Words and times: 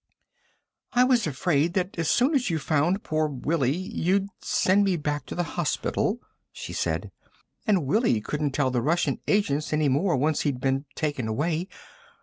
"I 0.93 1.03
was 1.03 1.27
afraid 1.27 1.75
that 1.75 1.95
as 1.95 2.09
soon 2.09 2.33
as 2.33 2.49
you 2.49 2.57
found 2.57 3.03
poor 3.03 3.27
Willie 3.27 3.77
you'd 3.77 4.29
send 4.39 4.83
me 4.83 4.97
back 4.97 5.27
to 5.27 5.35
the 5.35 5.43
hospital," 5.43 6.17
she 6.51 6.73
said. 6.73 7.11
"And 7.67 7.85
Willie 7.85 8.19
couldn't 8.19 8.53
tell 8.53 8.71
the 8.71 8.81
Russian 8.81 9.19
agents 9.27 9.71
any 9.73 9.89
more 9.89 10.17
once 10.17 10.41
he'd 10.41 10.59
been 10.59 10.85
taken 10.95 11.27
away. 11.27 11.67